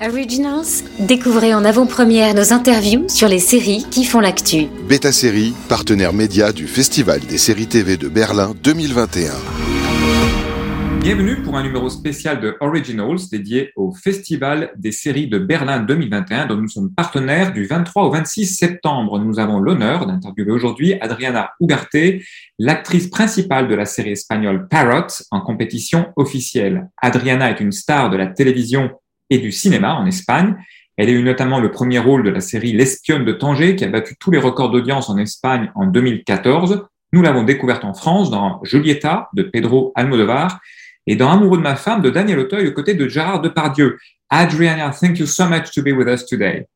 Originals, 0.00 0.82
découvrez 0.98 1.54
en 1.54 1.64
avant-première 1.64 2.34
nos 2.34 2.52
interviews 2.52 3.08
sur 3.08 3.28
les 3.28 3.38
séries 3.38 3.86
qui 3.90 4.04
font 4.04 4.18
l'actu. 4.18 4.66
Beta 4.88 5.12
Série, 5.12 5.54
partenaire 5.68 6.12
média 6.12 6.52
du 6.52 6.66
Festival 6.66 7.20
des 7.20 7.38
séries 7.38 7.68
TV 7.68 7.96
de 7.96 8.08
Berlin 8.08 8.54
2021. 8.62 9.32
Bienvenue 11.00 11.42
pour 11.42 11.56
un 11.56 11.62
numéro 11.62 11.88
spécial 11.90 12.40
de 12.40 12.56
Originals 12.60 13.28
dédié 13.30 13.72
au 13.76 13.92
Festival 13.92 14.72
des 14.76 14.90
séries 14.90 15.28
de 15.28 15.38
Berlin 15.38 15.80
2021 15.80 16.46
dont 16.46 16.56
nous 16.56 16.68
sommes 16.68 16.92
partenaires 16.92 17.52
du 17.52 17.66
23 17.66 18.04
au 18.04 18.10
26 18.10 18.46
septembre. 18.46 19.20
Nous 19.20 19.38
avons 19.38 19.60
l'honneur 19.60 20.06
d'interviewer 20.06 20.50
aujourd'hui 20.50 20.94
Adriana 20.94 21.52
Ugarte, 21.60 22.22
l'actrice 22.58 23.08
principale 23.08 23.68
de 23.68 23.74
la 23.74 23.84
série 23.84 24.12
espagnole 24.12 24.66
Parrot 24.66 25.06
en 25.30 25.40
compétition 25.40 26.06
officielle. 26.16 26.88
Adriana 27.00 27.50
est 27.50 27.60
une 27.60 27.72
star 27.72 28.10
de 28.10 28.16
la 28.16 28.26
télévision 28.26 28.90
et 29.34 29.38
du 29.38 29.52
cinéma 29.52 29.94
en 29.94 30.06
Espagne. 30.06 30.56
Elle 30.96 31.08
a 31.08 31.12
eu 31.12 31.22
notamment 31.22 31.58
le 31.58 31.70
premier 31.70 31.98
rôle 31.98 32.22
de 32.22 32.30
la 32.30 32.40
série 32.40 32.72
L'espionne 32.72 33.24
de 33.24 33.32
Tanger 33.32 33.74
qui 33.74 33.84
a 33.84 33.88
battu 33.88 34.16
tous 34.16 34.30
les 34.30 34.38
records 34.38 34.70
d'audience 34.70 35.10
en 35.10 35.18
Espagne 35.18 35.70
en 35.74 35.86
2014. 35.86 36.86
Nous 37.12 37.22
l'avons 37.22 37.42
découverte 37.42 37.84
en 37.84 37.94
France 37.94 38.30
dans 38.30 38.60
Julieta 38.62 39.28
de 39.34 39.42
Pedro 39.42 39.92
Almodovar 39.96 40.60
et 41.06 41.16
dans 41.16 41.30
Amoureux 41.30 41.58
de 41.58 41.62
ma 41.62 41.76
femme 41.76 42.00
de 42.00 42.10
Daniel 42.10 42.38
Auteuil 42.38 42.68
aux 42.68 42.72
côtés 42.72 42.94
de 42.94 43.08
Gérard 43.08 43.40
Depardieu. 43.40 43.98
Adriana, 44.30 44.90
thank 44.90 45.18
you 45.18 45.26
so 45.26 45.46
much 45.46 45.72
to 45.74 45.82
be 45.82 45.92
with 45.92 46.08
us 46.08 46.24
today. 46.24 46.66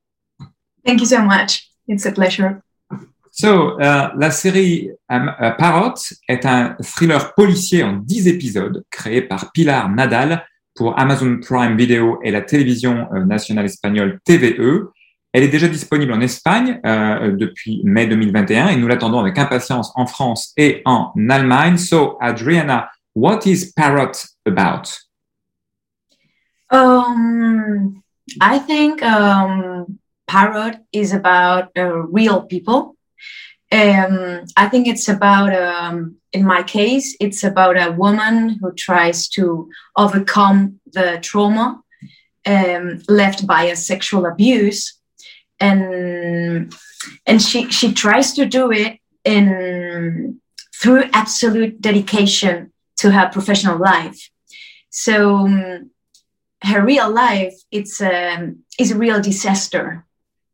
Thank 0.84 1.00
you 1.00 1.06
so 1.06 1.22
much. 1.22 1.70
It's 1.86 2.06
a 2.06 2.12
pleasure. 2.12 2.60
So, 3.30 3.78
uh, 3.78 4.10
la 4.16 4.30
série 4.32 4.90
um, 5.08 5.32
uh, 5.40 5.52
Parrot 5.56 5.94
est 6.28 6.44
un 6.44 6.76
thriller 6.82 7.34
policier 7.34 7.84
en 7.84 7.92
10 7.92 8.26
épisodes 8.26 8.84
créé 8.90 9.22
par 9.22 9.52
Pilar 9.52 9.88
Nadal 9.90 10.44
pour 10.78 10.96
Amazon 10.96 11.40
Prime 11.40 11.76
Video 11.76 12.20
et 12.22 12.30
la 12.30 12.40
télévision 12.40 13.08
euh, 13.12 13.24
nationale 13.24 13.64
espagnole 13.64 14.20
TVE. 14.24 14.92
Elle 15.32 15.42
est 15.42 15.48
déjà 15.48 15.66
disponible 15.66 16.12
en 16.12 16.20
Espagne 16.20 16.80
euh, 16.86 17.32
depuis 17.32 17.82
mai 17.84 18.06
2021 18.06 18.68
et 18.68 18.76
nous 18.76 18.86
l'attendons 18.86 19.18
avec 19.18 19.36
impatience 19.38 19.92
en 19.96 20.06
France 20.06 20.52
et 20.56 20.80
en 20.84 21.12
Allemagne. 21.28 21.76
So, 21.78 22.16
Adriana, 22.20 22.90
what 23.16 23.40
is 23.44 23.72
Parrot 23.76 24.12
about? 24.46 24.88
Um, 26.70 28.02
I 28.40 28.60
think 28.60 29.02
um, 29.02 29.98
Parrot 30.28 30.76
is 30.92 31.12
about 31.12 31.70
uh, 31.76 32.06
real 32.12 32.42
people. 32.42 32.94
Um, 33.70 34.44
I 34.56 34.68
think 34.68 34.86
it's 34.88 35.08
about, 35.08 35.54
um, 35.54 36.16
in 36.32 36.44
my 36.46 36.62
case, 36.62 37.16
it's 37.20 37.44
about 37.44 37.76
a 37.76 37.92
woman 37.92 38.58
who 38.60 38.72
tries 38.72 39.28
to 39.30 39.68
overcome 39.96 40.80
the 40.86 41.18
trauma 41.20 41.82
um, 42.46 43.02
left 43.08 43.46
by 43.46 43.64
a 43.64 43.76
sexual 43.76 44.24
abuse, 44.24 44.98
and 45.60 46.74
and 47.26 47.42
she 47.42 47.70
she 47.70 47.92
tries 47.92 48.32
to 48.34 48.46
do 48.46 48.72
it 48.72 48.98
in 49.24 50.40
through 50.80 51.10
absolute 51.12 51.80
dedication 51.80 52.72
to 52.96 53.10
her 53.10 53.28
professional 53.28 53.78
life. 53.78 54.30
So 54.90 55.36
um, 55.36 55.90
her 56.62 56.84
real 56.84 57.10
life 57.10 57.54
it's 57.70 58.00
a 58.00 58.54
is 58.78 58.92
a 58.92 58.98
real 58.98 59.20
disaster 59.20 60.06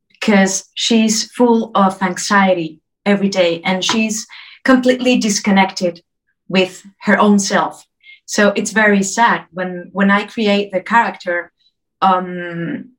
because 0.09 0.69
she's 0.75 1.31
full 1.31 1.71
of 1.75 2.03
anxiety 2.03 2.81
every 3.05 3.29
day 3.29 3.61
and 3.63 3.85
she's 3.85 4.27
completely 4.65 5.19
disconnected 5.19 6.03
with 6.49 6.85
her 7.01 7.19
own 7.19 7.39
self. 7.39 7.87
So 8.27 8.53
it's 8.57 8.73
very 8.73 9.03
sad 9.03 9.47
when 9.51 9.91
when 9.93 10.11
i 10.11 10.25
create 10.25 10.73
the 10.73 10.81
character 10.81 11.53
um 12.01 12.91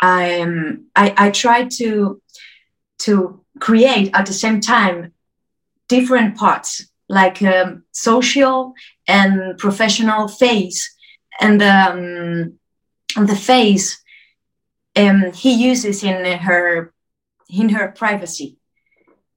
i 0.00 0.44
i, 0.96 1.14
I 1.16 1.30
try 1.30 1.64
to 1.78 2.20
to 3.00 3.44
create 3.60 4.10
at 4.14 4.26
the 4.26 4.32
same 4.32 4.60
time 4.60 5.12
different 5.88 6.36
parts 6.36 6.86
like 7.08 7.42
um, 7.42 7.84
social 7.92 8.72
and 9.06 9.58
professional 9.58 10.26
face 10.26 10.96
and 11.40 11.62
um, 11.62 12.58
the 13.26 13.36
face 13.36 14.02
um, 14.96 15.32
he 15.32 15.52
uses 15.52 16.02
in 16.02 16.38
her 16.38 16.92
in 17.50 17.68
her 17.68 17.92
privacy 17.92 18.56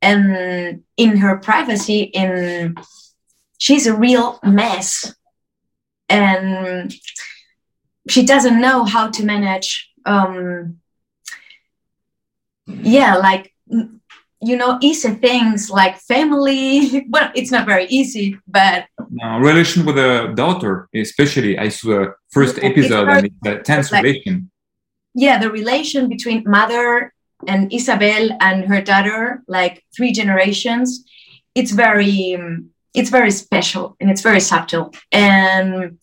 and 0.01 0.83
in 0.97 1.17
her 1.17 1.37
privacy 1.37 2.01
in 2.01 2.75
she's 3.57 3.87
a 3.87 3.95
real 3.95 4.39
mess. 4.43 5.13
And 6.09 6.93
she 8.09 8.25
doesn't 8.25 8.61
know 8.61 8.85
how 8.85 9.09
to 9.09 9.25
manage 9.25 9.91
um 10.05 10.77
yeah 12.67 13.15
like 13.17 13.53
you 13.67 14.55
know 14.55 14.77
easy 14.81 15.09
things 15.15 15.69
like 15.69 15.97
family. 15.97 17.05
Well 17.09 17.31
it's 17.35 17.51
not 17.51 17.65
very 17.65 17.85
easy 17.87 18.39
but 18.47 18.85
no, 19.09 19.39
relation 19.39 19.85
with 19.85 19.97
a 19.97 20.33
daughter 20.35 20.87
especially 20.95 21.57
i 21.57 21.69
saw 21.69 21.87
the 21.89 22.13
first 22.29 22.59
episode 22.63 23.07
and 23.09 23.25
it's 23.25 23.47
a 23.47 23.57
tense 23.63 23.91
like, 23.91 24.03
relation. 24.03 24.51
Yeah 25.13 25.37
the 25.39 25.51
relation 25.51 26.07
between 26.07 26.43
mother 26.45 27.13
and 27.45 27.71
Isabel 27.71 28.29
and 28.41 28.65
her 28.65 28.81
daughter, 28.81 29.43
like 29.47 29.83
three 29.95 30.11
generations, 30.11 31.05
it's 31.53 31.71
very 31.71 32.37
it's 32.93 33.09
very 33.09 33.31
special 33.31 33.95
and 33.99 34.09
it's 34.09 34.21
very 34.21 34.39
subtle. 34.39 34.93
And 35.11 35.99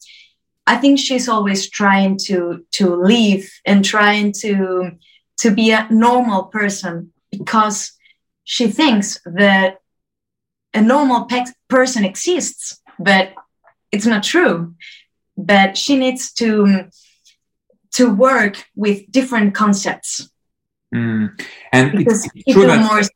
I 0.66 0.76
think 0.76 0.98
she's 0.98 1.28
always 1.28 1.68
trying 1.68 2.18
to 2.26 2.64
to 2.72 2.94
live 2.94 3.44
and 3.66 3.84
trying 3.84 4.32
to 4.40 4.92
to 5.38 5.50
be 5.50 5.72
a 5.72 5.88
normal 5.90 6.44
person 6.44 7.12
because 7.30 7.92
she 8.44 8.68
thinks 8.68 9.20
that 9.24 9.78
a 10.72 10.80
normal 10.80 11.24
pe- 11.24 11.44
person 11.68 12.04
exists, 12.04 12.80
but 12.98 13.32
it's 13.90 14.06
not 14.06 14.22
true. 14.22 14.74
But 15.36 15.76
she 15.76 15.96
needs 15.96 16.32
to 16.34 16.88
to 17.94 18.12
work 18.12 18.64
with 18.74 19.10
different 19.10 19.54
concepts 19.54 20.28
Mm. 20.94 21.41
And 21.72 22.00
it's, 22.00 22.28
it's, 22.34 22.53
true 22.53 22.66
that, 22.66 23.09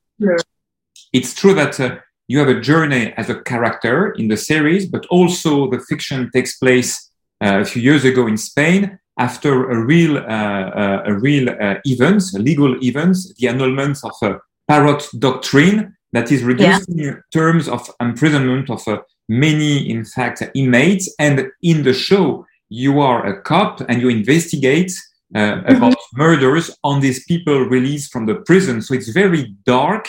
it's, 1.13 1.35
true 1.35 1.55
that, 1.55 1.79
uh, 1.79 1.97
you 2.27 2.39
have 2.39 2.49
a 2.49 2.61
journey 2.61 3.15
as 3.17 3.31
a 3.31 3.41
character 3.43 4.13
in 4.13 4.29
the 4.29 4.37
series, 4.37 4.87
but 4.87 5.07
also 5.07 5.71
the 5.71 5.81
fiction 5.81 6.31
takes 6.33 6.59
place 6.59 7.11
uh, 7.43 7.61
a 7.61 7.65
few 7.65 7.81
years 7.81 8.05
ago 8.05 8.27
in 8.27 8.37
Spain 8.37 8.99
after 9.19 9.71
a 9.71 9.85
real, 9.85 10.19
uh, 10.19 10.21
uh 10.21 11.03
a 11.07 11.15
real 11.15 11.49
uh, 11.49 11.77
event, 11.85 12.23
a 12.35 12.39
legal 12.39 12.77
event, 12.83 13.17
the 13.39 13.49
annulment 13.49 13.99
of 14.05 14.13
a 14.23 14.41
Parot 14.69 15.09
doctrine 15.19 15.97
that 16.13 16.31
is 16.31 16.43
reducing 16.43 16.99
yeah. 16.99 17.15
terms 17.33 17.69
of 17.69 17.91
imprisonment 18.01 18.69
of 18.69 18.87
uh, 18.87 18.99
many, 19.29 19.89
in 19.91 20.05
fact, 20.05 20.43
inmates. 20.55 21.15
And 21.19 21.49
in 21.63 21.83
the 21.83 21.95
show, 21.95 22.47
you 22.69 23.01
are 23.01 23.25
a 23.27 23.41
cop 23.41 23.81
and 23.89 24.01
you 24.03 24.09
investigate 24.09 24.93
uh, 25.35 25.63
about 25.67 25.97
murders 26.15 26.71
on 26.83 27.01
these 27.01 27.25
people 27.25 27.59
released 27.61 28.13
from 28.13 28.27
the 28.27 28.37
prison. 28.37 28.81
So 28.83 28.95
it's 28.95 29.09
very 29.09 29.55
dark. 29.65 30.09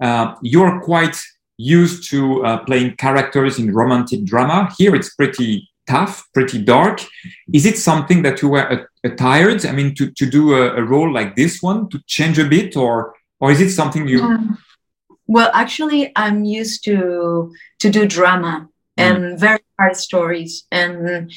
Uh, 0.00 0.34
you're 0.42 0.80
quite 0.80 1.16
used 1.56 2.08
to 2.10 2.44
uh, 2.44 2.64
playing 2.64 2.96
characters 2.96 3.58
in 3.58 3.74
romantic 3.74 4.24
drama. 4.24 4.72
Here 4.78 4.94
it's 4.94 5.14
pretty 5.14 5.68
tough, 5.86 6.24
pretty 6.32 6.62
dark. 6.62 7.02
Is 7.52 7.66
it 7.66 7.76
something 7.76 8.22
that 8.22 8.40
you 8.40 8.48
were 8.50 8.88
tired? 9.16 9.66
I 9.66 9.72
mean, 9.72 9.94
to, 9.96 10.10
to 10.10 10.26
do 10.26 10.54
a, 10.54 10.76
a, 10.76 10.82
role 10.82 11.12
like 11.12 11.36
this 11.36 11.60
one, 11.60 11.88
to 11.90 12.00
change 12.06 12.38
a 12.38 12.44
bit, 12.44 12.76
or 12.76 13.14
or 13.40 13.50
is 13.50 13.60
it 13.60 13.70
something 13.70 14.06
you? 14.06 14.22
Um, 14.22 14.58
well, 15.26 15.50
actually, 15.52 16.12
I'm 16.16 16.44
used 16.44 16.84
to 16.84 17.52
to 17.80 17.90
do 17.90 18.06
drama 18.06 18.68
mm. 18.98 19.04
and 19.04 19.38
very 19.38 19.64
hard 19.78 19.96
stories, 19.96 20.66
and 20.70 21.30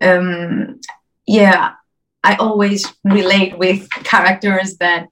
um, 0.00 0.80
yeah, 1.26 1.72
I 2.26 2.34
always 2.34 2.84
relate 3.04 3.56
with 3.56 3.88
characters 4.02 4.78
that 4.78 5.06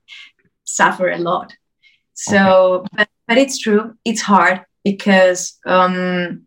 suffer 0.65 1.09
a 1.09 1.19
lot. 1.19 1.55
So, 2.15 2.41
okay. 2.41 2.89
but, 2.97 3.09
but 3.29 3.39
it's 3.39 3.57
true, 3.57 3.95
it's 4.05 4.21
hard 4.21 4.63
because 4.83 5.57
um, 5.65 6.47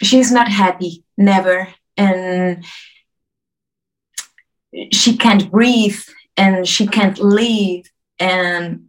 she's 0.00 0.30
not 0.30 0.48
happy, 0.48 1.02
never. 1.18 1.66
And 1.96 2.64
she 4.92 5.16
can't 5.16 5.50
breathe 5.50 5.98
and 6.36 6.64
she 6.64 6.86
can't 6.86 7.18
live 7.18 7.86
and 8.20 8.88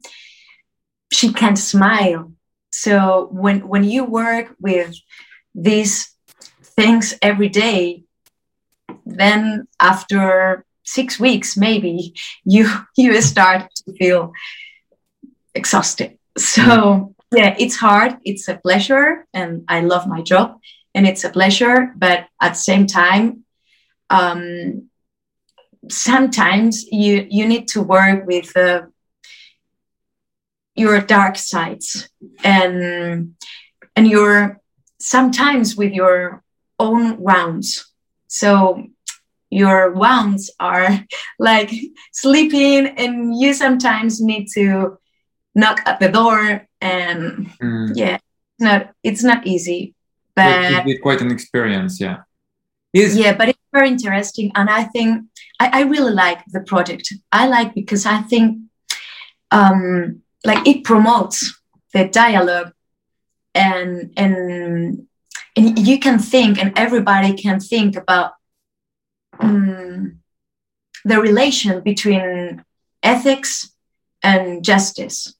she 1.11 1.33
can't 1.33 1.57
smile. 1.57 2.33
So 2.71 3.29
when 3.31 3.67
when 3.67 3.83
you 3.83 4.03
work 4.03 4.55
with 4.59 4.93
these 5.55 6.13
things 6.75 7.15
every 7.23 7.49
day, 7.49 8.03
then 9.09 9.67
after 9.79 10.65
six 10.83 11.19
weeks 11.19 11.57
maybe 11.57 12.13
you 12.45 12.69
you 12.97 13.21
start 13.21 13.69
to 13.75 13.93
feel 13.93 14.31
exhausted. 15.53 16.17
So 16.37 17.15
yeah 17.31 17.55
it's 17.59 17.75
hard. 17.75 18.17
It's 18.23 18.47
a 18.47 18.57
pleasure 18.57 19.25
and 19.33 19.63
i 19.67 19.81
love 19.81 20.07
my 20.07 20.21
job 20.21 20.59
and 20.95 21.05
it's 21.07 21.23
a 21.23 21.29
pleasure 21.29 21.93
but 21.97 22.27
at 22.41 22.53
the 22.53 22.63
same 22.69 22.87
time 22.87 23.43
um, 24.09 24.89
sometimes 25.89 26.85
you 26.91 27.27
you 27.29 27.47
need 27.47 27.67
to 27.69 27.81
work 27.81 28.25
with 28.25 28.55
uh, 28.55 28.83
your 30.75 31.01
dark 31.01 31.37
sides 31.37 32.09
and 32.43 33.35
and 33.95 34.07
your 34.07 34.61
sometimes 34.99 35.75
with 35.75 35.91
your 35.91 36.43
own 36.79 37.17
wounds. 37.19 37.91
So 38.27 38.83
your 39.49 39.91
wounds 39.91 40.51
are 40.59 41.05
like 41.39 41.71
sleeping 42.11 42.87
and 42.97 43.39
you 43.39 43.53
sometimes 43.53 44.21
need 44.21 44.47
to 44.53 44.97
knock 45.55 45.81
at 45.85 45.99
the 45.99 46.09
door 46.09 46.67
and 46.81 47.49
mm. 47.61 47.91
yeah 47.95 48.15
it's 48.15 48.59
not 48.59 48.89
it's 49.03 49.23
not 49.23 49.47
easy 49.47 49.95
but 50.35 50.85
it's 50.85 51.01
quite 51.01 51.21
an 51.21 51.31
experience 51.31 51.99
yeah 51.99 52.17
is 52.93 53.17
yeah 53.17 53.35
but 53.35 53.49
it's 53.49 53.59
very 53.73 53.89
interesting 53.89 54.51
and 54.55 54.69
i 54.69 54.83
think 54.83 55.25
I, 55.59 55.79
I 55.79 55.81
really 55.83 56.13
like 56.13 56.39
the 56.47 56.61
project 56.61 57.11
i 57.31 57.47
like 57.47 57.73
because 57.73 58.05
i 58.05 58.21
think 58.21 58.59
um 59.51 60.21
like 60.45 60.67
it 60.67 60.83
promotes 60.83 61.59
the 61.93 62.07
dialogue 62.07 62.71
and 63.55 64.13
and 64.15 65.07
and 65.55 65.79
you 65.87 65.99
can 65.99 66.19
think 66.19 66.61
and 66.61 66.77
everybody 66.77 67.33
can 67.33 67.59
think 67.59 67.95
about 67.95 68.33
um, 69.39 70.19
the 71.05 71.19
relation 71.21 71.81
between 71.81 72.63
ethics 73.03 73.71
and 74.23 74.63
justice. 74.63 75.33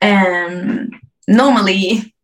And 0.00 0.94
normally 1.28 2.14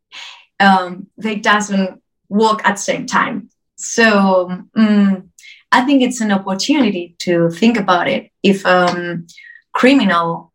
um, 0.61 1.09
they 1.17 1.37
doesn't 1.37 2.03
work 2.29 2.67
at 2.67 2.77
the 2.77 2.83
same 2.83 3.07
time. 3.07 3.51
So 3.77 4.65
um, 4.75 5.31
i 5.73 5.83
think 5.85 6.03
it's 6.03 6.21
an 6.21 6.33
opportunity 6.33 7.15
to 7.21 7.51
think 7.51 7.77
about 7.77 8.09
it. 8.09 8.31
If 8.43 8.65
um, 8.65 9.27
criminal 9.73 10.53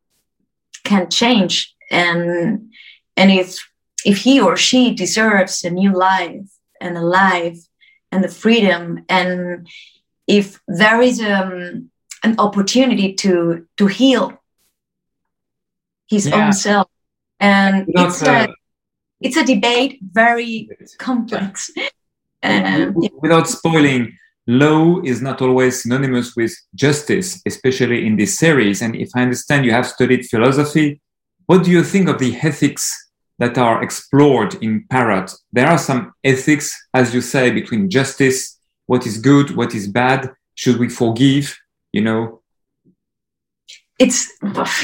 can 0.83 1.09
change 1.09 1.75
and 1.91 2.71
and 3.15 3.31
if 3.31 3.59
if 4.05 4.17
he 4.19 4.41
or 4.41 4.57
she 4.57 4.93
deserves 4.95 5.63
a 5.63 5.69
new 5.69 5.91
life 5.91 6.49
and 6.79 6.97
a 6.97 7.01
life 7.01 7.59
and 8.11 8.23
the 8.23 8.27
freedom 8.29 9.05
and 9.07 9.67
if 10.31 10.61
there 10.67 11.01
is 11.01 11.19
um, 11.19 11.91
an 12.23 12.35
opportunity 12.37 13.13
to 13.13 13.67
to 13.77 13.87
heal 13.87 14.41
his 16.07 16.27
yeah. 16.27 16.35
own 16.35 16.53
self. 16.53 16.87
And 17.39 17.85
it's 17.87 18.21
a, 18.21 18.47
it's 19.19 19.37
a 19.37 19.45
debate 19.45 19.99
very 20.01 20.69
complex. 20.99 21.71
and, 22.43 22.95
without 23.21 23.47
spoiling 23.47 24.15
law 24.47 25.01
is 25.03 25.21
not 25.21 25.41
always 25.41 25.83
synonymous 25.83 26.35
with 26.35 26.53
justice 26.73 27.41
especially 27.45 28.05
in 28.07 28.15
this 28.15 28.37
series. 28.37 28.81
And 28.81 28.95
if 28.95 29.09
i 29.15 29.21
understand 29.21 29.65
you 29.65 29.71
have 29.71 29.87
studied 29.87 30.25
philosophy. 30.25 31.01
What 31.47 31.63
do 31.63 31.71
you 31.71 31.83
think 31.83 32.07
of 32.07 32.19
the 32.19 32.35
ethics 32.35 32.83
that 33.39 33.57
are 33.57 33.83
explored 33.83 34.55
in 34.65 34.85
Parot? 34.89 35.31
There 35.51 35.67
are 35.67 35.77
some 35.77 36.13
ethics 36.23 36.67
as 36.93 37.13
you 37.13 37.21
say 37.21 37.51
between 37.51 37.89
justice 37.89 38.60
what 38.91 39.07
is 39.07 39.17
good 39.17 39.47
what 39.55 39.73
is 39.73 39.87
bad 39.87 40.21
should 40.61 40.77
we 40.77 40.89
forgive 40.89 41.45
you 41.93 42.01
know? 42.07 42.41
It's 44.03 44.19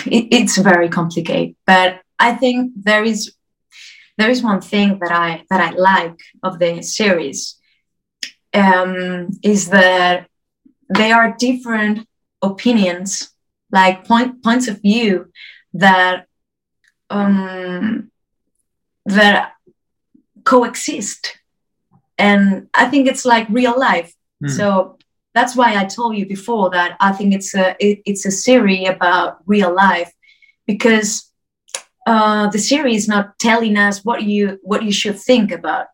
it's 0.05 0.57
very 0.57 0.89
complicated 0.99 1.55
but 1.71 1.89
i 2.27 2.29
think 2.41 2.59
there 2.89 3.03
is 3.11 3.19
there 4.17 4.29
is 4.29 4.41
one 4.51 4.61
thing 4.71 4.89
that 5.01 5.13
i 5.25 5.29
that 5.49 5.61
i 5.67 5.71
like 5.91 6.19
of 6.47 6.53
the 6.59 6.81
series 6.81 7.39
um, 8.53 9.29
is 9.53 9.61
that 9.77 10.27
there 10.99 11.15
are 11.19 11.35
different 11.47 12.07
opinions 12.51 13.09
like 13.71 14.07
point 14.11 14.31
points 14.43 14.67
of 14.67 14.81
view 14.81 15.13
that 15.85 16.27
um, 17.09 18.11
that 19.05 19.53
coexist 20.43 21.21
and 22.17 22.67
i 22.73 22.85
think 22.85 23.07
it's 23.07 23.25
like 23.25 23.47
real 23.49 23.77
life 23.77 24.13
mm. 24.43 24.49
so 24.49 24.97
that's 25.37 25.55
why 25.55 25.75
I 25.79 25.85
told 25.85 26.17
you 26.17 26.25
before 26.25 26.71
that 26.71 26.97
I 26.99 27.11
think 27.11 27.31
it's 27.35 27.53
a 27.53 27.75
it, 27.79 28.01
it's 28.05 28.25
a 28.25 28.31
series 28.31 28.89
about 28.89 29.37
real 29.45 29.71
life 29.71 30.11
because 30.65 31.31
uh, 32.07 32.49
the 32.49 32.57
series 32.57 33.03
is 33.03 33.07
not 33.07 33.37
telling 33.37 33.77
us 33.77 34.03
what 34.03 34.23
you 34.23 34.59
what 34.63 34.81
you 34.83 34.91
should 34.91 35.19
think 35.19 35.51
about. 35.51 35.87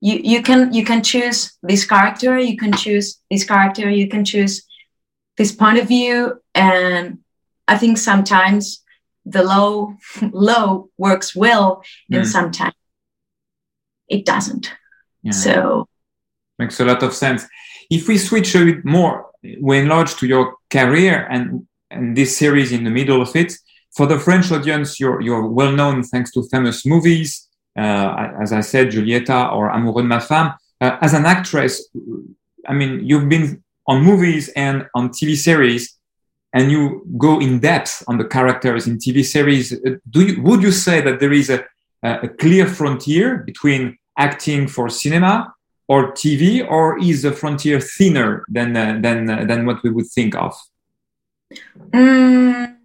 You 0.00 0.20
you 0.22 0.42
can 0.42 0.72
you 0.72 0.84
can 0.84 1.02
choose 1.02 1.58
this 1.62 1.84
character, 1.84 2.38
you 2.38 2.56
can 2.56 2.72
choose 2.72 3.18
this 3.30 3.44
character, 3.44 3.90
you 3.90 4.08
can 4.08 4.24
choose 4.24 4.62
this 5.36 5.52
point 5.52 5.78
of 5.78 5.88
view, 5.88 6.40
and 6.54 7.18
I 7.66 7.78
think 7.78 7.98
sometimes 7.98 8.84
the 9.24 9.42
low 9.42 9.96
low 10.32 10.90
works 10.98 11.34
well, 11.34 11.82
mm. 12.10 12.18
and 12.18 12.28
sometimes 12.28 12.74
it 14.08 14.24
doesn't. 14.24 14.72
Yeah. 15.22 15.32
So 15.32 15.88
makes 16.58 16.80
a 16.80 16.84
lot 16.84 17.02
of 17.02 17.14
sense 17.14 17.46
if 17.92 18.08
we 18.08 18.16
switch 18.16 18.54
a 18.54 18.64
bit 18.64 18.84
more, 18.84 19.30
we 19.60 19.78
enlarge 19.78 20.14
to 20.16 20.26
your 20.26 20.56
career 20.70 21.26
and, 21.30 21.66
and 21.90 22.16
this 22.16 22.36
series 22.36 22.72
in 22.72 22.84
the 22.84 22.90
middle 22.90 23.20
of 23.20 23.34
it. 23.36 23.52
For 23.94 24.06
the 24.06 24.18
French 24.18 24.50
audience, 24.50 24.98
you're, 24.98 25.20
you're 25.20 25.46
well 25.46 25.72
known 25.72 26.02
thanks 26.02 26.30
to 26.32 26.42
famous 26.50 26.86
movies, 26.86 27.48
uh, 27.76 28.30
as 28.40 28.50
I 28.52 28.62
said, 28.62 28.88
Julieta 28.88 29.52
or 29.52 29.68
Amoureux 29.68 30.02
de 30.02 30.08
ma 30.08 30.20
femme. 30.20 30.54
Uh, 30.80 30.96
as 31.02 31.12
an 31.12 31.26
actress, 31.26 31.90
I 32.66 32.72
mean, 32.72 33.06
you've 33.06 33.28
been 33.28 33.62
on 33.86 34.02
movies 34.02 34.48
and 34.56 34.86
on 34.94 35.10
TV 35.10 35.36
series, 35.36 35.98
and 36.54 36.70
you 36.70 37.06
go 37.18 37.40
in 37.40 37.60
depth 37.60 38.02
on 38.08 38.16
the 38.16 38.24
characters 38.24 38.86
in 38.86 38.96
TV 38.96 39.22
series. 39.22 39.72
Uh, 39.74 39.96
do 40.08 40.24
you, 40.26 40.42
would 40.42 40.62
you 40.62 40.72
say 40.72 41.02
that 41.02 41.20
there 41.20 41.32
is 41.32 41.50
a, 41.50 41.62
a 42.02 42.28
clear 42.28 42.66
frontier 42.66 43.38
between 43.38 43.98
acting 44.16 44.68
for 44.68 44.88
cinema 44.88 45.54
or 45.88 46.12
TV, 46.12 46.66
or 46.68 46.98
is 47.00 47.22
the 47.22 47.32
frontier 47.32 47.80
thinner 47.80 48.44
than 48.48 48.76
uh, 48.76 48.98
than 49.00 49.28
uh, 49.28 49.44
than 49.44 49.66
what 49.66 49.82
we 49.82 49.90
would 49.90 50.06
think 50.06 50.34
of? 50.34 50.54
Mm, 51.90 52.76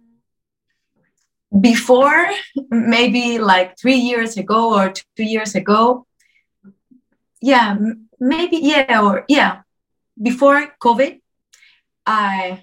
before, 1.60 2.30
maybe 2.70 3.38
like 3.38 3.78
three 3.78 3.96
years 3.96 4.36
ago 4.36 4.74
or 4.74 4.92
two 5.16 5.24
years 5.24 5.54
ago, 5.54 6.06
yeah, 7.40 7.76
maybe 8.20 8.58
yeah, 8.58 9.02
or 9.02 9.24
yeah, 9.28 9.62
before 10.20 10.74
COVID, 10.82 11.20
I 12.04 12.62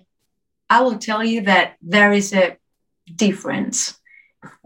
I 0.69 0.81
will 0.81 0.97
tell 0.97 1.23
you 1.23 1.41
that 1.41 1.77
there 1.81 2.11
is 2.11 2.33
a 2.33 2.57
difference 3.15 3.99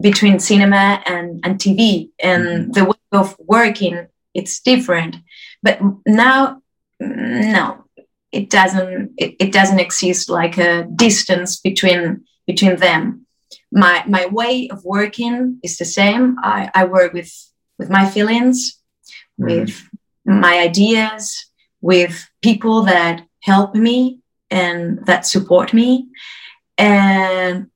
between 0.00 0.38
cinema 0.38 1.02
and, 1.06 1.40
and 1.44 1.58
TV 1.58 2.10
and 2.22 2.44
mm-hmm. 2.44 2.70
the 2.72 2.84
way 2.84 2.96
of 3.12 3.36
working 3.38 4.06
it's 4.34 4.60
different 4.60 5.16
but 5.62 5.80
now 6.06 6.62
no 7.00 7.84
it 8.32 8.50
doesn't 8.50 9.12
it, 9.16 9.34
it 9.40 9.52
doesn't 9.52 9.80
exist 9.80 10.28
like 10.28 10.58
a 10.58 10.84
distance 10.94 11.58
between 11.60 12.24
between 12.46 12.76
them 12.76 13.26
my 13.72 14.04
my 14.06 14.26
way 14.26 14.68
of 14.68 14.84
working 14.84 15.58
is 15.62 15.76
the 15.78 15.84
same 15.84 16.36
i 16.42 16.70
i 16.74 16.84
work 16.84 17.12
with 17.12 17.32
with 17.78 17.90
my 17.90 18.08
feelings 18.08 18.78
mm. 19.40 19.46
with 19.46 19.88
my 20.24 20.58
ideas 20.58 21.46
with 21.80 22.28
people 22.42 22.82
that 22.82 23.26
help 23.40 23.74
me 23.74 24.20
and 24.50 25.04
that 25.06 25.26
support 25.26 25.72
me 25.72 26.06
and 26.76 27.69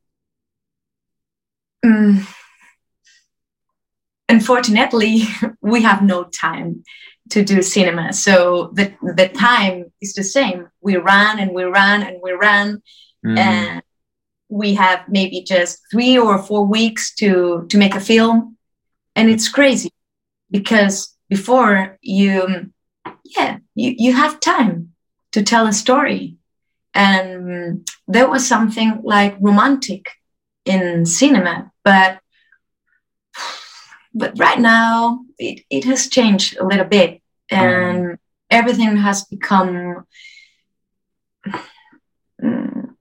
um, 1.84 2.26
unfortunately 4.28 5.22
we 5.60 5.82
have 5.82 6.02
no 6.02 6.24
time 6.24 6.84
to 7.30 7.44
do 7.44 7.62
cinema. 7.62 8.12
So 8.12 8.70
the 8.74 8.94
the 9.02 9.28
time 9.28 9.92
is 10.00 10.14
the 10.14 10.24
same. 10.24 10.68
We 10.80 10.96
run 10.96 11.38
and 11.38 11.52
we 11.52 11.64
run 11.64 12.02
and 12.02 12.20
we 12.22 12.32
run, 12.32 12.82
mm. 13.24 13.38
and 13.38 13.82
we 14.48 14.74
have 14.74 15.04
maybe 15.08 15.42
just 15.42 15.80
three 15.90 16.18
or 16.18 16.38
four 16.38 16.66
weeks 16.66 17.14
to 17.16 17.66
to 17.68 17.78
make 17.78 17.94
a 17.94 18.00
film, 18.00 18.56
and 19.16 19.30
it's 19.30 19.48
crazy 19.48 19.90
because 20.50 21.16
before 21.28 21.98
you, 22.02 22.70
yeah, 23.24 23.58
you 23.74 23.94
you 23.96 24.12
have 24.12 24.40
time 24.40 24.92
to 25.32 25.42
tell 25.42 25.66
a 25.66 25.72
story, 25.72 26.36
and 26.92 27.88
there 28.06 28.28
was 28.28 28.46
something 28.46 29.00
like 29.02 29.36
romantic 29.40 30.10
in 30.64 31.06
cinema, 31.06 31.70
but 31.84 32.18
but 34.14 34.38
right 34.38 34.60
now 34.60 35.20
it, 35.38 35.64
it 35.70 35.84
has 35.84 36.08
changed 36.08 36.56
a 36.58 36.64
little 36.64 36.84
bit 36.84 37.20
and 37.50 38.04
mm. 38.04 38.18
everything 38.50 38.96
has 38.96 39.24
become 39.24 40.06
mm, 42.42 42.94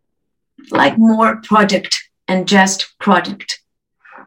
like 0.71 0.97
more 0.97 1.39
project 1.41 1.95
and 2.27 2.47
just 2.47 2.97
project 2.99 3.59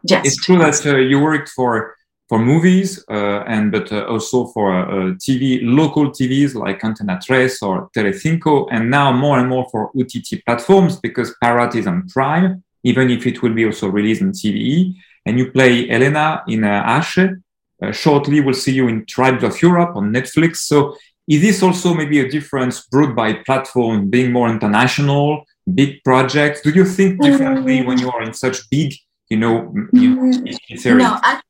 just 0.05 0.25
it's 0.25 0.37
true 0.37 0.57
that 0.57 0.85
uh, 0.85 0.95
you 0.95 1.19
worked 1.19 1.49
for 1.49 1.97
for 2.29 2.39
movies 2.39 3.03
uh, 3.09 3.43
and 3.47 3.71
but 3.71 3.91
uh, 3.91 4.05
also 4.05 4.47
for 4.47 4.75
uh, 4.75 5.13
TV, 5.15 5.59
local 5.63 6.09
TVs 6.09 6.55
like 6.55 6.81
Antena 6.81 7.23
Tres 7.23 7.61
or 7.61 7.89
Telecinco, 7.95 8.67
and 8.69 8.91
now 8.91 9.13
more 9.13 9.39
and 9.39 9.47
more 9.47 9.65
for 9.71 9.91
OTT 9.97 10.43
platforms 10.45 10.99
because 10.99 11.33
Parot 11.41 11.75
is 11.75 11.87
on 11.87 12.05
Prime, 12.09 12.63
even 12.83 13.09
if 13.09 13.25
it 13.25 13.41
will 13.41 13.53
be 13.53 13.65
also 13.65 13.87
released 13.87 14.21
on 14.21 14.31
TVE. 14.31 14.95
And 15.25 15.37
you 15.37 15.51
play 15.51 15.89
Elena 15.89 16.43
in 16.47 16.63
uh, 16.63 16.83
Hache. 16.83 17.35
Uh, 17.81 17.91
shortly, 17.91 18.41
we'll 18.41 18.53
see 18.53 18.73
you 18.73 18.87
in 18.87 19.05
Tribes 19.05 19.43
of 19.43 19.61
Europe 19.61 19.95
on 19.95 20.11
Netflix. 20.11 20.57
So, 20.57 20.95
is 21.27 21.41
this 21.41 21.61
also 21.61 21.93
maybe 21.93 22.19
a 22.21 22.29
difference 22.29 22.87
brought 22.87 23.13
by 23.13 23.33
platform 23.33 24.09
being 24.09 24.31
more 24.31 24.49
international, 24.49 25.43
big 25.75 26.01
projects? 26.03 26.61
Do 26.61 26.69
you 26.69 26.85
think 26.85 27.21
differently 27.21 27.85
when 27.85 27.99
you 27.99 28.09
are 28.09 28.23
in 28.23 28.33
such 28.33 28.69
big, 28.69 28.93
you 29.29 29.37
know, 29.37 29.73
you 29.91 30.15
know 30.15 30.21
mm, 30.21 30.95
No, 30.95 31.19
I, 31.21 31.41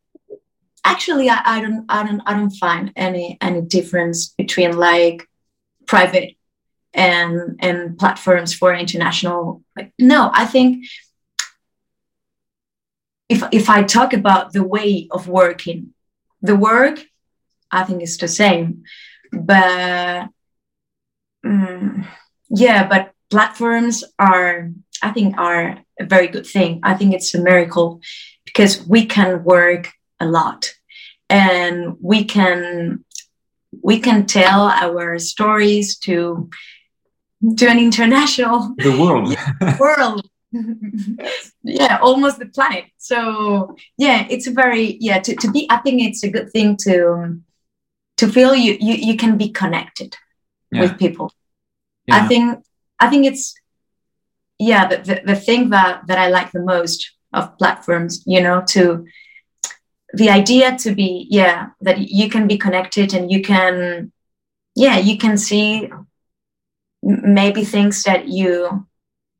actually 0.88 1.30
I, 1.30 1.42
I 1.46 1.62
don't 1.62 1.86
I 1.90 2.04
don't 2.06 2.22
I 2.26 2.34
don't 2.34 2.56
find 2.66 2.92
any 2.96 3.38
any 3.42 3.62
difference 3.62 4.30
between 4.42 4.72
like 4.78 5.28
private 5.86 6.30
and 6.94 7.58
and 7.60 7.98
platforms 8.00 8.54
for 8.54 8.74
international 8.74 9.62
like 9.76 9.92
no 10.00 10.32
I 10.34 10.46
think 10.46 10.86
if 13.30 13.44
if 13.52 13.70
I 13.70 13.84
talk 13.84 14.14
about 14.14 14.54
the 14.54 14.64
way 14.64 15.08
of 15.12 15.28
working 15.28 15.94
the 16.42 16.56
work 16.56 17.04
I 17.72 17.84
think 17.84 18.04
is 18.04 18.18
the 18.18 18.28
same 18.28 18.84
but 19.32 20.30
um, 21.44 22.08
yeah 22.50 22.88
but 22.88 23.12
platforms 23.30 24.04
are 24.18 24.72
I 25.02 25.12
think 25.12 25.38
are 25.38 25.80
a 26.00 26.06
very 26.06 26.28
good 26.28 26.46
thing. 26.46 26.80
I 26.84 26.94
think 26.96 27.14
it's 27.14 27.34
a 27.34 27.42
miracle 27.42 28.02
because 28.46 28.86
we 28.88 29.06
can 29.06 29.44
work 29.44 29.92
a 30.20 30.26
lot 30.26 30.74
and 31.30 31.96
we 32.02 32.24
can 32.24 33.04
we 33.84 34.00
can 34.00 34.26
tell 34.26 34.62
our 34.62 35.20
stories 35.20 35.98
to 36.00 36.50
to 37.58 37.68
an 37.68 37.78
international 37.78 38.74
the 38.78 38.98
world. 39.00 39.36
world 39.80 40.27
yeah 41.64 41.98
almost 42.02 42.40
the 42.40 42.46
planet 42.46 42.86
so 42.98 43.76
yeah 43.98 44.26
it's 44.30 44.48
a 44.48 44.52
very 44.52 44.98
yeah 45.00 45.20
to, 45.20 45.36
to 45.36 45.52
be 45.52 45.68
i 45.70 45.78
think 45.78 46.02
it's 46.02 46.24
a 46.24 46.30
good 46.30 46.50
thing 46.52 46.78
to 46.78 47.40
to 48.16 48.28
feel 48.28 48.56
you 48.56 48.78
you, 48.80 48.94
you 48.94 49.18
can 49.18 49.38
be 49.38 49.50
connected 49.50 50.16
yeah. 50.72 50.82
with 50.82 50.98
people 50.98 51.32
yeah. 52.06 52.16
i 52.16 52.28
think 52.28 52.64
i 53.00 53.10
think 53.10 53.26
it's 53.26 53.56
yeah 54.58 54.88
the, 54.88 54.98
the, 54.98 55.22
the 55.26 55.36
thing 55.36 55.70
that 55.70 56.08
that 56.08 56.18
i 56.18 56.30
like 56.30 56.52
the 56.52 56.64
most 56.64 57.12
of 57.34 57.58
platforms 57.58 58.24
you 58.26 58.42
know 58.42 58.64
to 58.66 59.06
the 60.14 60.30
idea 60.30 60.78
to 60.78 60.96
be 60.96 61.28
yeah 61.30 61.68
that 61.82 61.98
you 62.00 62.30
can 62.30 62.48
be 62.48 62.58
connected 62.58 63.14
and 63.14 63.30
you 63.30 63.42
can 63.42 64.12
yeah 64.76 64.98
you 64.98 65.18
can 65.18 65.38
see 65.38 65.90
maybe 67.04 67.64
things 67.64 68.04
that 68.04 68.28
you 68.28 68.88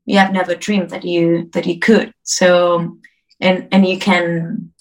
you 0.08 0.18
have 0.18 0.32
never 0.32 0.54
dreamed 0.54 0.88
that 0.90 1.04
you 1.04 1.50
that 1.52 1.66
you 1.66 1.78
could. 1.78 2.12
So 2.22 2.96
and 3.40 3.68
and 3.70 3.86
you 3.86 3.98
can 3.98 4.72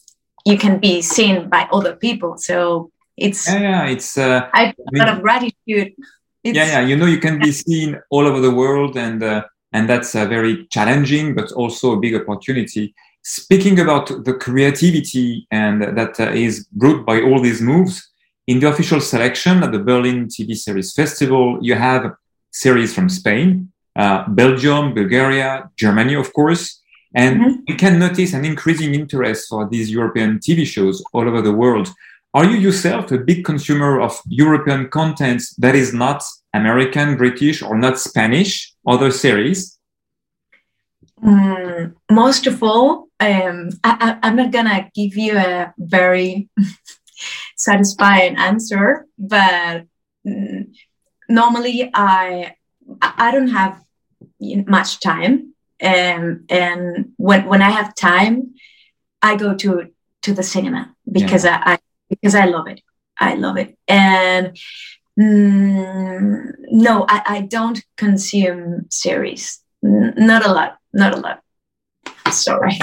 you 0.46 0.58
can 0.58 0.80
be 0.80 1.02
seen 1.02 1.50
by 1.50 1.68
other 1.72 1.96
people. 1.96 2.38
So 2.38 2.92
it's 3.18 3.42
yeah, 3.48 3.60
yeah 3.60 3.86
it's 3.88 4.18
uh, 4.18 4.50
I 4.54 4.68
have 4.68 4.76
a 4.94 4.98
lot 4.98 5.10
of 5.10 5.22
gratitude. 5.22 5.90
It's, 6.44 6.56
yeah 6.60 6.68
yeah 6.74 6.82
you 6.90 6.96
know 6.96 7.08
you 7.08 7.20
can 7.20 7.40
be 7.40 7.52
seen 7.68 8.00
all 8.10 8.26
over 8.26 8.40
the 8.40 8.56
world 8.62 8.96
and 8.96 9.22
uh, 9.22 9.44
and 9.74 9.90
that's 9.90 10.16
uh, 10.16 10.26
very 10.26 10.66
challenging 10.68 11.36
but 11.36 11.52
also 11.52 11.94
a 11.94 12.00
big 12.00 12.16
opportunity. 12.16 12.96
Speaking 13.24 13.82
about 13.82 14.06
the 14.24 14.34
creativity 14.34 15.46
and 15.52 15.98
that 15.98 16.18
uh, 16.20 16.32
is 16.32 16.66
brought 16.72 17.06
by 17.06 17.22
all 17.22 17.42
these 17.42 17.62
moves, 17.62 17.96
in 18.48 18.62
the 18.62 18.70
official 18.70 19.02
selection 19.02 19.62
at 19.62 19.74
the 19.74 19.80
Berlin 19.80 20.28
TV 20.28 20.56
Series 20.56 20.94
Festival, 20.94 21.60
you 21.62 21.76
have 21.76 22.14
series 22.52 22.96
from 22.96 23.10
Spain, 23.10 23.70
uh, 23.98 24.28
Belgium, 24.30 24.94
Bulgaria, 24.94 25.70
Germany, 25.76 26.16
of 26.16 26.32
course. 26.34 26.82
And 27.16 27.42
mm-hmm. 27.42 27.56
we 27.68 27.76
can 27.76 27.98
notice 27.98 28.34
an 28.34 28.46
increasing 28.46 28.94
interest 28.94 29.50
for 29.50 29.68
these 29.68 29.90
European 29.90 30.40
TV 30.40 30.66
shows 30.66 31.04
all 31.14 31.28
over 31.28 31.42
the 31.42 31.54
world. 31.54 31.90
Are 32.34 32.46
you 32.46 32.58
yourself 32.58 33.12
a 33.12 33.18
big 33.18 33.44
consumer 33.44 34.00
of 34.00 34.20
European 34.28 34.90
content 34.90 35.42
that 35.58 35.76
is 35.76 35.94
not 35.94 36.24
American, 36.54 37.18
British, 37.18 37.64
or 37.64 37.78
not 37.78 37.98
Spanish, 37.98 38.76
other 38.86 39.10
series? 39.10 39.80
Mm, 41.24 41.96
most 42.12 42.46
of 42.46 42.62
all, 42.62 43.08
um, 43.20 43.70
I, 43.84 44.20
am 44.22 44.36
not 44.36 44.52
gonna 44.52 44.92
give 44.94 45.18
you 45.18 45.36
a 45.38 45.74
very 45.80 46.50
satisfying 47.58 48.36
answer, 48.36 49.08
but 49.18 49.86
mm, 50.28 50.68
normally 51.28 51.90
I 51.94 52.54
I 53.02 53.32
don't 53.32 53.50
have 53.50 53.82
much 54.40 55.00
time, 55.00 55.54
um, 55.84 56.46
and 56.50 57.14
when 57.18 57.46
when 57.46 57.62
I 57.62 57.70
have 57.70 57.96
time, 57.96 58.56
I 59.22 59.36
go 59.36 59.56
to 59.56 59.90
to 60.24 60.34
the 60.34 60.44
cinema 60.44 60.94
because 61.12 61.46
yeah. 61.46 61.62
I, 61.66 61.74
I, 61.74 61.80
because 62.10 62.36
I 62.36 62.46
love 62.46 62.68
it. 62.68 62.82
I 63.20 63.36
love 63.36 63.58
it, 63.58 63.78
and 63.88 64.56
mm, 65.20 66.52
no, 66.72 67.06
I, 67.10 67.22
I 67.26 67.42
don't 67.42 67.84
consume 67.96 68.86
series. 68.90 69.60
N- 69.84 70.14
not 70.18 70.46
a 70.46 70.52
lot 70.52 70.78
not 70.98 71.14
a 71.14 71.20
lot. 71.20 71.42
Sorry. 72.32 72.78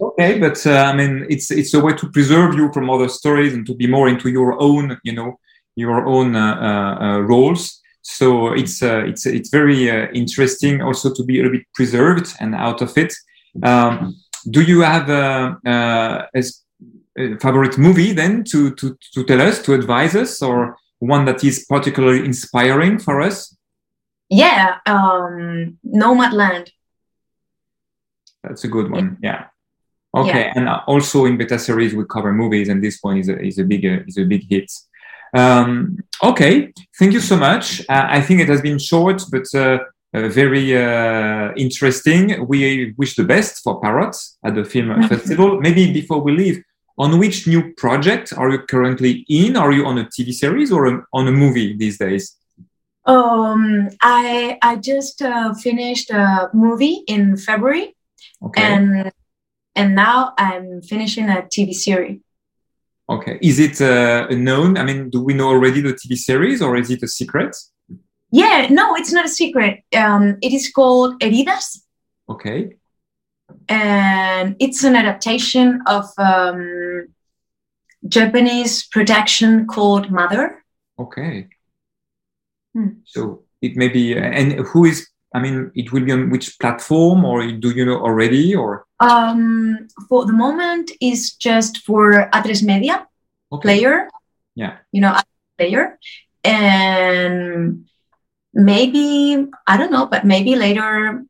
okay, 0.00 0.38
but 0.38 0.66
uh, 0.66 0.90
I 0.90 0.92
mean, 0.94 1.26
it's 1.30 1.50
it's 1.50 1.72
a 1.72 1.80
way 1.80 1.94
to 1.94 2.10
preserve 2.10 2.54
you 2.54 2.70
from 2.72 2.90
other 2.90 3.08
stories 3.08 3.54
and 3.54 3.64
to 3.66 3.74
be 3.74 3.86
more 3.86 4.08
into 4.08 4.28
your 4.28 4.60
own, 4.60 4.98
you 5.04 5.14
know, 5.14 5.38
your 5.74 6.06
own 6.06 6.36
uh, 6.36 6.56
uh, 6.68 7.04
uh 7.04 7.18
roles. 7.20 7.79
So 8.02 8.52
it's 8.52 8.82
uh, 8.82 9.04
it's 9.06 9.26
it's 9.26 9.50
very 9.50 9.90
uh, 9.90 10.08
interesting 10.12 10.82
also 10.82 11.12
to 11.12 11.24
be 11.24 11.38
a 11.38 11.42
little 11.42 11.58
bit 11.58 11.66
preserved 11.74 12.34
and 12.40 12.54
out 12.54 12.80
of 12.82 12.96
it. 12.96 13.14
Um, 13.62 14.16
do 14.48 14.62
you 14.62 14.80
have 14.80 15.10
a, 15.10 15.58
a, 15.66 16.42
a, 17.18 17.38
favorite 17.38 17.76
movie 17.76 18.12
then 18.12 18.44
to, 18.44 18.74
to 18.76 18.96
to 19.14 19.24
tell 19.24 19.42
us 19.42 19.60
to 19.62 19.74
advise 19.74 20.16
us 20.16 20.40
or 20.40 20.76
one 21.00 21.24
that 21.26 21.44
is 21.44 21.66
particularly 21.68 22.24
inspiring 22.24 22.98
for 22.98 23.20
us? 23.20 23.54
Yeah, 24.30 24.76
um, 24.86 25.78
Nomadland. 25.84 26.70
That's 28.42 28.64
a 28.64 28.68
good 28.68 28.90
one. 28.90 29.18
Yeah. 29.22 29.46
Okay, 30.14 30.46
yeah. 30.46 30.52
and 30.56 30.68
also 30.86 31.24
in 31.26 31.36
beta 31.36 31.58
series 31.58 31.94
we 31.94 32.04
cover 32.04 32.32
movies, 32.32 32.68
and 32.68 32.82
this 32.82 32.98
one 33.00 33.18
is 33.18 33.28
a 33.28 33.40
is 33.40 33.58
a 33.58 33.64
big 33.64 33.84
uh, 33.84 34.02
is 34.06 34.18
a 34.18 34.24
big 34.24 34.48
hit. 34.48 34.70
Um, 35.34 35.98
okay, 36.22 36.72
thank 36.98 37.12
you 37.12 37.20
so 37.20 37.36
much. 37.36 37.80
Uh, 37.88 38.06
I 38.08 38.20
think 38.20 38.40
it 38.40 38.48
has 38.48 38.60
been 38.60 38.78
short, 38.78 39.22
but 39.30 39.46
uh, 39.54 39.78
uh, 40.12 40.28
very 40.28 40.76
uh, 40.76 41.52
interesting. 41.56 42.46
We 42.46 42.94
wish 42.96 43.16
the 43.16 43.24
best 43.24 43.62
for 43.62 43.80
Parots 43.80 44.36
at 44.44 44.54
the 44.54 44.64
film 44.64 45.02
festival. 45.08 45.60
Maybe 45.60 45.92
before 45.92 46.20
we 46.20 46.32
leave, 46.32 46.62
on 46.98 47.18
which 47.18 47.46
new 47.46 47.72
project 47.74 48.32
are 48.36 48.50
you 48.50 48.58
currently 48.58 49.24
in? 49.28 49.56
Are 49.56 49.72
you 49.72 49.86
on 49.86 49.98
a 49.98 50.04
TV 50.04 50.32
series 50.32 50.70
or 50.72 50.86
a, 50.86 51.02
on 51.12 51.28
a 51.28 51.32
movie 51.32 51.76
these 51.76 51.96
days? 51.96 52.36
Um, 53.06 53.88
I 54.02 54.58
I 54.60 54.76
just 54.76 55.22
uh, 55.22 55.54
finished 55.54 56.10
a 56.10 56.50
movie 56.52 57.02
in 57.06 57.36
February 57.36 57.94
Okay. 58.42 58.62
And 58.62 59.12
and 59.76 59.94
now 59.94 60.32
I'm 60.36 60.82
finishing 60.82 61.28
a 61.28 61.42
TV 61.42 61.72
series. 61.72 62.20
Okay. 63.10 63.38
Is 63.42 63.58
it 63.58 63.80
uh, 63.80 64.28
known? 64.30 64.78
I 64.78 64.84
mean, 64.84 65.10
do 65.10 65.22
we 65.22 65.34
know 65.34 65.48
already 65.48 65.80
the 65.80 65.94
TV 65.94 66.16
series 66.16 66.62
or 66.62 66.76
is 66.76 66.90
it 66.90 67.02
a 67.02 67.08
secret? 67.08 67.56
Yeah, 68.30 68.68
no, 68.70 68.94
it's 68.94 69.12
not 69.12 69.24
a 69.24 69.28
secret. 69.28 69.82
Um, 69.96 70.38
it 70.40 70.52
is 70.52 70.70
called 70.70 71.20
Heridas. 71.20 71.80
Okay. 72.28 72.76
And 73.68 74.54
it's 74.60 74.84
an 74.84 74.94
adaptation 74.94 75.82
of 75.86 76.04
um, 76.18 77.08
Japanese 78.06 78.86
production 78.86 79.66
called 79.66 80.12
Mother. 80.12 80.64
Okay. 80.96 81.48
Hmm. 82.72 83.00
So 83.04 83.42
it 83.60 83.76
may 83.76 83.88
be, 83.88 84.16
and 84.16 84.52
who 84.52 84.84
is 84.84 85.08
I 85.32 85.40
mean, 85.40 85.70
it 85.74 85.92
will 85.92 86.04
be 86.04 86.12
on 86.12 86.30
which 86.30 86.58
platform, 86.58 87.24
or 87.24 87.46
do 87.52 87.70
you 87.70 87.84
know 87.84 88.00
already, 88.00 88.54
or? 88.54 88.84
Um, 88.98 89.88
for 90.08 90.26
the 90.26 90.32
moment, 90.32 90.90
is 91.00 91.34
just 91.34 91.78
for 91.78 92.28
Atresmedia 92.32 93.06
okay. 93.52 93.62
player. 93.62 94.08
Yeah. 94.54 94.78
You 94.92 95.02
know, 95.02 95.16
player, 95.56 95.98
and 96.42 97.88
maybe 98.52 99.46
I 99.66 99.76
don't 99.76 99.92
know, 99.92 100.06
but 100.06 100.24
maybe 100.24 100.56
later 100.56 101.24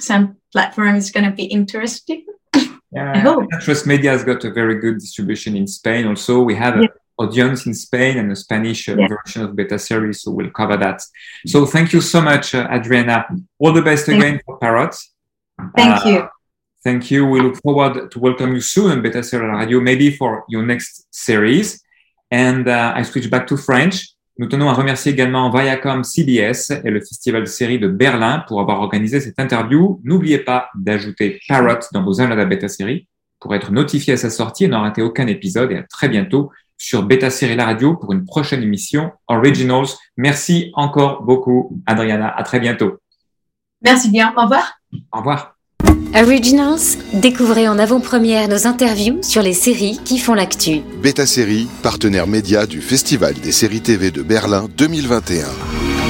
some 0.00 0.36
platform 0.50 0.96
is 0.96 1.10
going 1.10 1.28
to 1.28 1.36
be 1.36 1.44
interesting. 1.44 2.26
Yeah, 2.94 3.24
Atresmedia 3.24 4.10
has 4.10 4.22
got 4.22 4.44
a 4.44 4.50
very 4.50 4.78
good 4.78 4.98
distribution 4.98 5.56
in 5.56 5.66
Spain. 5.66 6.06
Also, 6.06 6.42
we 6.42 6.54
have 6.54 6.76
yeah 6.76 6.88
audience 7.22 7.66
in 7.66 7.74
Spain 7.74 8.18
and 8.18 8.30
a 8.32 8.36
Spanish 8.36 8.88
uh, 8.88 8.96
yeah. 8.96 9.08
version 9.08 9.42
of 9.42 9.56
beta 9.56 9.78
series. 9.78 10.22
So 10.22 10.30
we'll 10.30 10.50
cover 10.50 10.76
that. 10.76 11.02
So 11.46 11.66
thank 11.66 11.92
you 11.92 12.00
so 12.00 12.20
much, 12.20 12.54
uh, 12.54 12.68
Adriana. 12.70 13.26
All 13.58 13.72
the 13.72 13.82
best 13.82 14.08
again 14.08 14.40
for 14.44 14.58
Parrot. 14.58 14.94
Thank 15.76 16.06
uh, 16.06 16.08
you. 16.08 16.28
Thank 16.84 17.10
you. 17.10 17.26
We 17.26 17.40
look 17.40 17.56
forward 17.62 18.10
to 18.10 18.18
welcome 18.18 18.54
you 18.54 18.60
soon 18.60 18.90
on 18.90 19.02
Beta 19.02 19.22
Serial 19.22 19.56
Radio, 19.56 19.80
maybe 19.80 20.16
for 20.16 20.44
your 20.48 20.64
next 20.64 21.06
series. 21.10 21.80
And 22.30 22.66
uh, 22.68 22.94
I 22.96 23.02
switch 23.02 23.30
back 23.30 23.46
to 23.48 23.56
French. 23.56 24.08
Nous 24.38 24.48
tenons 24.48 24.68
à 24.70 24.72
remercier 24.72 25.12
également 25.12 25.50
Viacom 25.50 26.02
CBS 26.02 26.70
et 26.70 26.90
le 26.90 27.00
Festival 27.00 27.42
de 27.42 27.46
série 27.46 27.78
de 27.78 27.86
Berlin 27.86 28.42
pour 28.48 28.60
avoir 28.60 28.80
organisé 28.80 29.20
cette 29.20 29.38
interview. 29.38 30.00
N'oubliez 30.04 30.38
pas 30.38 30.70
d'ajouter 30.74 31.38
Parrot 31.46 31.80
dans 31.92 32.02
vos 32.02 32.20
agendas 32.20 32.46
Beta 32.46 32.66
Série 32.66 33.06
pour 33.38 33.54
être 33.54 33.70
notifié 33.70 34.14
à 34.14 34.16
sa 34.16 34.30
sortie 34.30 34.64
et 34.64 34.68
n'en 34.68 34.80
rater 34.80 35.02
aucun 35.02 35.26
épisode. 35.26 35.70
Et 35.70 35.76
à 35.76 35.82
très 35.82 36.08
bientôt 36.08 36.50
sur 36.82 37.04
Beta 37.04 37.30
Série 37.30 37.54
La 37.54 37.64
Radio 37.64 37.94
pour 37.94 38.12
une 38.12 38.24
prochaine 38.24 38.60
émission 38.60 39.12
Originals. 39.28 39.86
Merci 40.16 40.72
encore 40.74 41.22
beaucoup, 41.22 41.80
Adriana. 41.86 42.28
À 42.28 42.42
très 42.42 42.58
bientôt. 42.58 42.98
Merci 43.84 44.10
bien. 44.10 44.34
Au 44.36 44.42
revoir. 44.42 44.80
Au 45.12 45.18
revoir. 45.18 45.54
Originals, 46.14 46.98
découvrez 47.14 47.68
en 47.68 47.78
avant-première 47.78 48.48
nos 48.48 48.66
interviews 48.66 49.22
sur 49.22 49.42
les 49.42 49.52
séries 49.52 50.00
qui 50.04 50.18
font 50.18 50.34
l'actu. 50.34 50.80
Beta 51.00 51.24
Série, 51.24 51.68
partenaire 51.84 52.26
média 52.26 52.66
du 52.66 52.80
Festival 52.80 53.34
des 53.34 53.52
séries 53.52 53.80
TV 53.80 54.10
de 54.10 54.22
Berlin 54.22 54.68
2021. 54.76 56.01